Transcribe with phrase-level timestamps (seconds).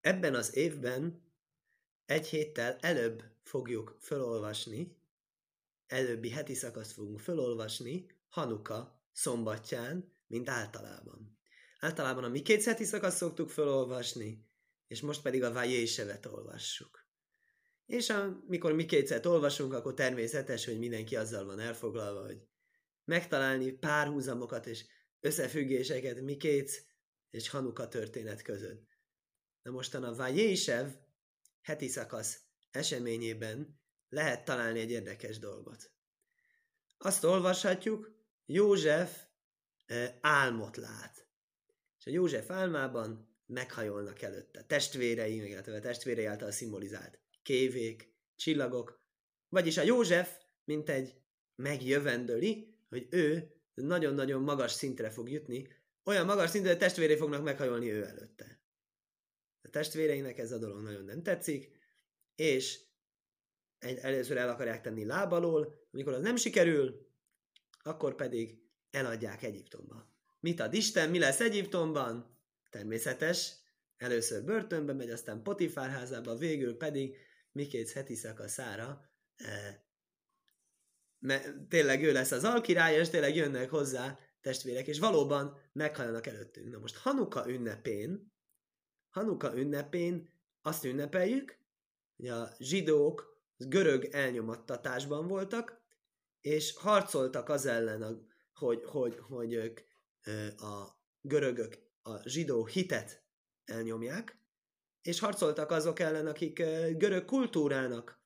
[0.00, 1.28] ebben az évben
[2.06, 4.98] egy héttel előbb fogjuk felolvasni,
[5.86, 11.38] előbbi heti szakaszt fogunk felolvasni Hanuka szombatján, mint általában.
[11.80, 14.48] Általában a mi két heti szakaszt szoktuk felolvasni,
[14.86, 17.08] és most pedig a Vajésevet olvassuk.
[17.86, 22.42] És amikor mi kétszert olvasunk, akkor természetes, hogy mindenki azzal van elfoglalva, hogy
[23.04, 24.84] megtalálni párhuzamokat és
[25.20, 26.86] összefüggéseket mi két
[27.30, 28.99] és Hanuka történet között.
[29.62, 30.90] Na mostan a Vajésev
[31.62, 35.90] heti szakasz eseményében lehet találni egy érdekes dolgot.
[36.98, 39.24] Azt olvashatjuk, József
[40.20, 41.28] álmot lát.
[41.98, 44.62] És a József álmában meghajolnak előtte.
[44.62, 49.02] Testvérei, meg a testvérei által szimbolizált kévék, csillagok.
[49.48, 51.14] Vagyis a József, mint egy
[51.54, 55.68] megjövendőli, hogy ő nagyon-nagyon magas szintre fog jutni,
[56.04, 58.60] olyan magas szintre, hogy testvérei fognak meghajolni ő előtte.
[59.62, 61.78] A testvéreinek ez a dolog nagyon nem tetszik,
[62.34, 62.80] és
[63.78, 67.08] először el akarják tenni lábalól, amikor az nem sikerül,
[67.82, 70.08] akkor pedig eladják Egyiptomba.
[70.40, 72.38] Mit ad Isten, mi lesz Egyiptomban?
[72.70, 73.52] Természetes,
[73.96, 77.16] először börtönbe megy, aztán Potifár házába, végül pedig
[77.52, 79.84] Mikész heti szakaszára e,
[81.18, 86.70] mert tényleg ő lesz az alkirály, és tényleg jönnek hozzá testvérek, és valóban meghajlanak előttünk.
[86.70, 88.32] Na most Hanuka ünnepén,
[89.10, 90.30] Hanuka ünnepén
[90.62, 91.58] azt ünnepeljük,
[92.16, 95.80] hogy a zsidók görög elnyomattatásban voltak,
[96.40, 99.80] és harcoltak az ellen, hogy, hogy, hogy ők
[100.56, 100.86] a
[101.20, 103.24] görögök a zsidó hitet
[103.64, 104.38] elnyomják,
[105.02, 106.62] és harcoltak azok ellen, akik
[106.96, 108.22] görög kultúrának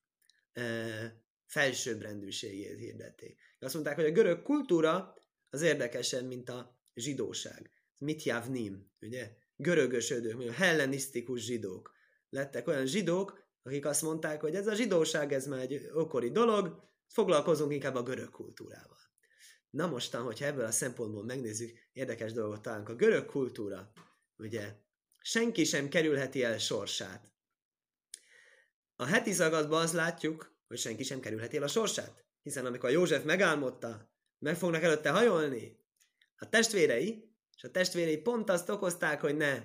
[1.46, 3.40] felsőbbrendűségét hirdették.
[3.58, 5.14] Azt mondták, hogy a görög kultúra
[5.50, 7.70] az érdekesebb, mint a zsidóság.
[7.98, 9.36] Mit javnim, ugye?
[9.56, 11.92] Görögösödők, mondjuk hellenisztikus zsidók.
[12.28, 16.82] Lettek olyan zsidók, akik azt mondták, hogy ez a zsidóság, ez már egy okori dolog,
[17.06, 18.98] foglalkozunk inkább a görög kultúrával.
[19.70, 22.88] Na mostan, hogyha ebből a szempontból megnézzük, érdekes dolgot találunk.
[22.88, 23.92] A görög kultúra,
[24.36, 24.74] ugye,
[25.20, 27.32] senki sem kerülheti el sorsát.
[28.96, 32.24] A heti szakaszban azt látjuk, hogy senki sem kerülheti el a sorsát.
[32.42, 35.78] Hiszen amikor József megálmodta, meg fognak előtte hajolni,
[36.36, 39.64] a testvérei, és a testvérei pont azt okozták, hogy ne,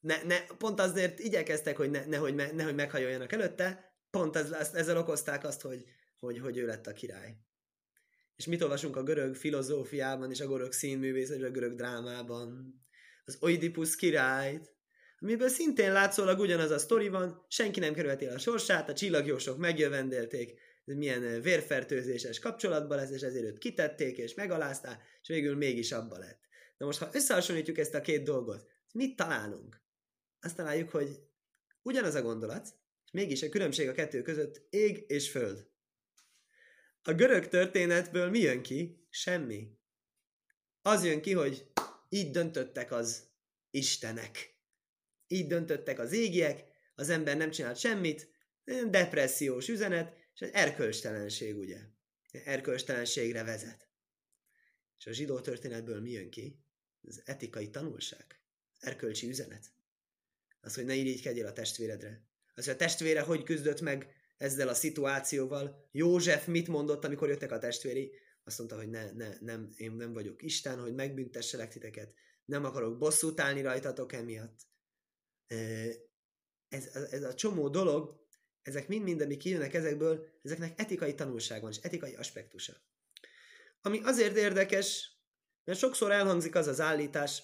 [0.00, 4.96] ne, ne pont azért igyekeztek, hogy ne, nehogy, me, nehogy meghajoljanak előtte, pont ez, ezzel
[4.96, 5.84] okozták azt, hogy,
[6.18, 7.36] hogy, hogy ő lett a király.
[8.36, 12.74] És mit olvasunk a görög filozófiában, és a görög színművészet, és a görög drámában?
[13.24, 14.74] Az Oidipus királyt,
[15.18, 19.58] amiből szintén látszólag ugyanaz a sztori van, senki nem kerülheti el a sorsát, a csillagjósok
[19.58, 26.18] megjövendelték, milyen vérfertőzéses kapcsolatban lesz, és ezért őt kitették, és megalázták, és végül mégis abba
[26.18, 26.40] lett.
[26.78, 29.80] Na most, ha összehasonlítjuk ezt a két dolgot, mit találunk?
[30.40, 31.20] Azt találjuk, hogy
[31.82, 32.68] ugyanaz a gondolat,
[33.04, 35.66] és mégis a különbség a kettő között ég és föld.
[37.02, 39.06] A görög történetből mi jön ki?
[39.10, 39.68] Semmi.
[40.82, 41.66] Az jön ki, hogy
[42.08, 43.28] így döntöttek az
[43.70, 44.54] istenek.
[45.26, 46.64] Így döntöttek az égiek,
[46.94, 48.28] az ember nem csinált semmit,
[48.90, 51.80] depressziós üzenet, és egy erkölcstelenség, ugye?
[52.44, 53.88] Erkölcstelenségre vezet.
[54.98, 56.58] És a zsidó történetből mi jön ki?
[57.02, 58.40] Az etikai tanulság.
[58.78, 59.72] Erkölcsi üzenet.
[60.60, 62.26] Az, hogy ne irigykedjél a testvéredre.
[62.54, 65.88] Az, hogy a testvére hogy küzdött meg ezzel a szituációval.
[65.92, 68.12] József mit mondott, amikor jöttek a testvéri?
[68.44, 72.14] Azt mondta, hogy ne, ne, nem, én nem vagyok Isten, hogy megbüntesselek titeket.
[72.44, 74.60] Nem akarok bosszút állni rajtatok emiatt.
[76.68, 78.23] Ez, ez a csomó dolog,
[78.64, 82.72] ezek mind-mind, amik kijönnek ezekből, ezeknek etikai tanulság van, és etikai aspektusa.
[83.82, 85.10] Ami azért érdekes,
[85.64, 87.42] mert sokszor elhangzik az az állítás,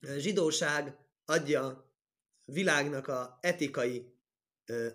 [0.00, 1.92] a zsidóság adja
[2.44, 4.14] világnak a etikai
[4.66, 4.88] ö,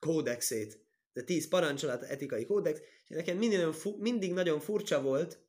[0.00, 5.46] kódexét, de tíz parancsolat etikai kódex, és nekem mindig nagyon, fu- mindig nagyon furcsa volt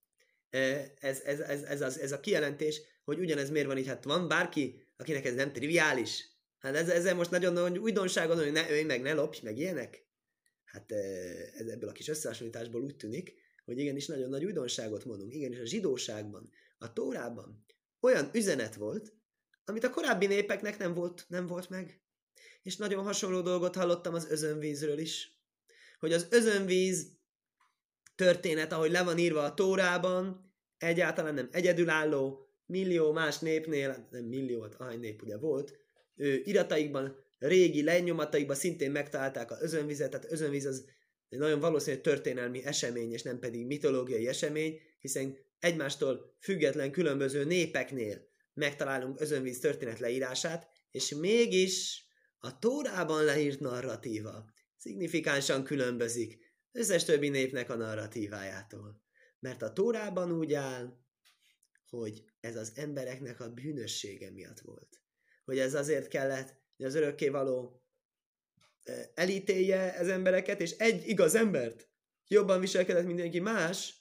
[0.50, 3.88] ez, ez, ez, ez, az, ez a kijelentés, hogy ugyanez miért van így.
[3.88, 8.51] Hát van bárki, akinek ez nem triviális, Hát ez, ezzel most nagyon nagy újdonságon, hogy
[8.51, 10.06] ne ölj meg, ne lopj, meg ilyenek.
[10.63, 10.92] Hát
[11.57, 13.33] ez ebből a kis összehasonlításból úgy tűnik,
[13.65, 15.33] hogy igenis nagyon nagy újdonságot mondunk.
[15.33, 17.65] Igenis a zsidóságban, a Tórában
[18.00, 19.13] olyan üzenet volt,
[19.65, 22.01] amit a korábbi népeknek nem volt, nem volt meg.
[22.63, 25.42] És nagyon hasonló dolgot hallottam az özönvízről is.
[26.00, 27.18] Hogy az özönvíz
[28.15, 34.62] történet, ahogy le van írva a Tórában, egyáltalán nem egyedülálló, millió más népnél, nem millió,
[34.62, 35.80] hát ahány nép ugye volt,
[36.44, 40.86] irataikban, régi lenyomataikban szintén megtalálták az özönvizet, tehát özönvíz az
[41.30, 49.22] nagyon valószínű történelmi esemény, és nem pedig mitológiai esemény, hiszen egymástól független különböző népeknél megtalálunk
[49.22, 52.06] özönvíz történet leírását, és mégis
[52.38, 56.38] a Tórában leírt narratíva szignifikánsan különbözik
[56.72, 59.02] összes többi népnek a narratívájától.
[59.40, 60.98] Mert a Tórában úgy áll,
[61.90, 65.02] hogy ez az embereknek a bűnössége miatt volt.
[65.48, 67.82] Hogy ez azért kellett, hogy az örökkévaló
[69.14, 71.88] elítélje az embereket, és egy igaz embert
[72.28, 73.94] jobban viselkedett mindenki más,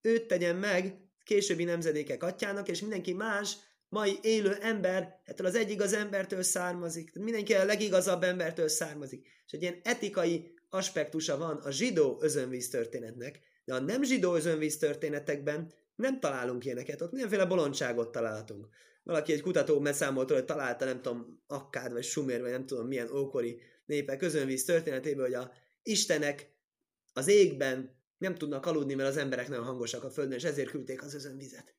[0.00, 3.56] őt tegyen meg későbbi nemzedékek atyának, és mindenki más,
[3.88, 7.14] mai élő ember, ettől az egy igaz embertől származik.
[7.14, 9.26] Mindenki a legigazabb embertől származik.
[9.46, 14.78] És egy ilyen etikai aspektusa van a zsidó özönvíz történetnek, de a nem zsidó özönvíz
[14.78, 18.68] történetekben nem találunk ilyeneket, ott mindenféle bolondságot találhatunk.
[19.02, 23.10] Valaki, egy kutató beszámolt hogy találta, nem tudom, Akkád vagy Sumer, vagy nem tudom milyen
[23.10, 25.52] ókori népek özönvíz történetében, hogy a
[25.82, 26.52] istenek
[27.12, 31.02] az égben nem tudnak aludni, mert az emberek nagyon hangosak a földön, és ezért küldték
[31.02, 31.74] az özönvizet.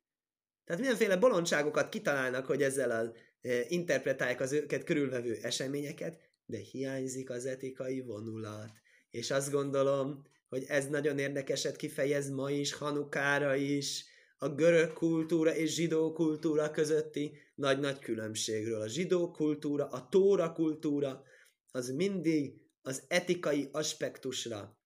[0.65, 3.13] Tehát mindenféle bolondságokat kitalálnak, hogy ezzel a,
[3.47, 8.71] e, interpretálják az őket körülvevő eseményeket, de hiányzik az etikai vonulat.
[9.09, 10.23] És azt gondolom,
[10.55, 14.05] hogy ez nagyon érdekeset kifejez ma is, Hanukára is,
[14.37, 18.81] a görög kultúra és zsidó kultúra közötti nagy-nagy különbségről.
[18.81, 21.23] A zsidó kultúra, a tóra kultúra,
[21.71, 24.79] az mindig az etikai aspektusra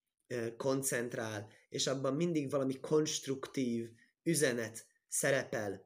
[0.57, 3.89] koncentrál, és abban mindig valami konstruktív
[4.23, 5.85] üzenet szerepel.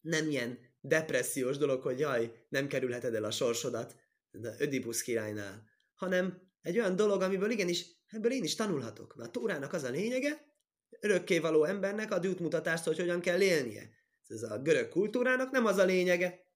[0.00, 3.96] Nem ilyen depressziós dolog, hogy jaj, nem kerülheted el a sorsodat,
[4.30, 5.64] de Ödipusz királynál,
[5.94, 9.14] hanem egy olyan dolog, amiből igenis, ebből én is tanulhatok.
[9.16, 10.44] Mert a Tórának az a lényege,
[11.00, 13.90] örökkévaló embernek ad útmutatást, hogy hogyan kell élnie.
[14.26, 16.46] Ez a görög kultúrának nem az a lényege.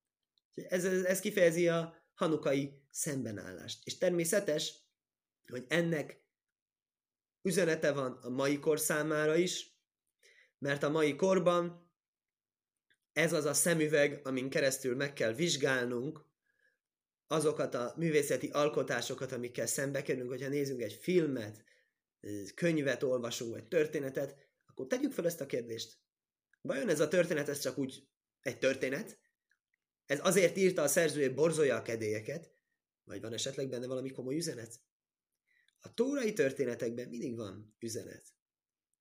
[0.55, 3.87] Ez, ez, ez kifejezi a hanukai szembenállást.
[3.87, 4.75] És természetes,
[5.51, 6.27] hogy ennek
[7.43, 9.77] üzenete van a mai kor számára is,
[10.59, 11.93] mert a mai korban
[13.13, 16.27] ez az a szemüveg, amin keresztül meg kell vizsgálnunk
[17.29, 21.65] azokat a művészeti alkotásokat, amikkel szembe kerülünk, hogyha nézünk egy filmet,
[22.55, 24.37] könyvet olvasunk, vagy történetet,
[24.67, 25.99] akkor tegyük fel ezt a kérdést.
[26.61, 28.09] Vajon ez a történet, ez csak úgy
[28.41, 29.19] egy történet?
[30.07, 32.51] Ez azért írta a szerző, hogy borzolja a kedélyeket?
[33.05, 34.81] Vagy van esetleg benne valami komoly üzenet?
[35.81, 38.25] A tórai történetekben mindig van üzenet.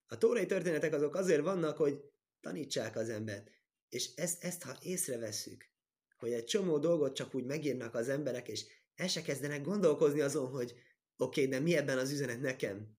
[0.05, 2.01] A tórai történetek azok azért vannak, hogy
[2.39, 3.51] tanítsák az embert.
[3.89, 5.69] És ezt, ezt ha észrevesszük,
[6.17, 8.65] hogy egy csomó dolgot csak úgy megírnak az emberek, és
[8.95, 10.73] el se kezdenek gondolkozni azon, hogy
[11.17, 12.97] oké, okay, de mi ebben az üzenet nekem?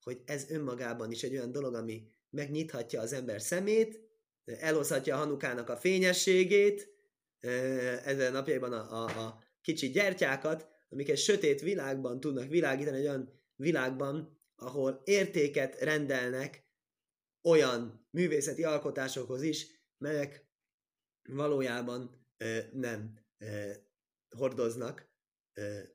[0.00, 4.00] Hogy ez önmagában is egy olyan dolog, ami megnyithatja az ember szemét,
[4.44, 6.96] elhozhatja a hanukának a fényességét,
[8.04, 13.32] ezen napjaiban a, a, a kicsi gyertyákat, amik egy sötét világban tudnak világítani, egy olyan
[13.56, 16.66] világban, ahol értéket rendelnek
[17.42, 19.66] olyan művészeti alkotásokhoz is,
[19.98, 20.46] melyek
[21.28, 22.26] valójában
[22.72, 23.26] nem
[24.36, 25.10] hordoznak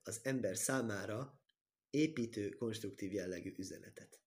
[0.04, 1.42] az ember számára
[1.90, 4.22] építő, konstruktív jellegű üzenetet.